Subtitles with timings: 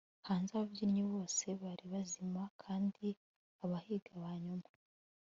[0.27, 3.07] hanze, ababyinnyi bose bari bazima kandi
[3.63, 4.69] abahiga- ba nyuma